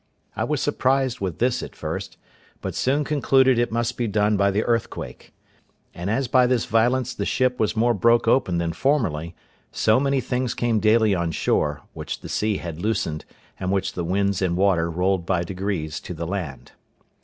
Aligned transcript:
I 0.35 0.45
was 0.45 0.59
surprised 0.63 1.19
with 1.19 1.37
this 1.37 1.61
at 1.61 1.75
first, 1.75 2.17
but 2.59 2.73
soon 2.73 3.03
concluded 3.03 3.59
it 3.59 3.71
must 3.71 3.97
be 3.97 4.07
done 4.07 4.35
by 4.35 4.49
the 4.49 4.63
earthquake; 4.63 5.31
and 5.93 6.09
as 6.09 6.27
by 6.27 6.47
this 6.47 6.65
violence 6.65 7.13
the 7.13 7.23
ship 7.23 7.59
was 7.59 7.75
more 7.75 7.93
broke 7.93 8.27
open 8.27 8.57
than 8.57 8.73
formerly, 8.73 9.35
so 9.71 9.99
many 9.99 10.19
things 10.19 10.55
came 10.55 10.79
daily 10.79 11.13
on 11.13 11.29
shore, 11.31 11.81
which 11.93 12.21
the 12.21 12.29
sea 12.29 12.57
had 12.57 12.81
loosened, 12.81 13.25
and 13.59 13.71
which 13.71 13.93
the 13.93 14.03
winds 14.03 14.41
and 14.41 14.57
water 14.57 14.89
rolled 14.89 15.23
by 15.23 15.43
degrees 15.43 15.99
to 15.99 16.15
the 16.15 16.25
land. 16.25 16.71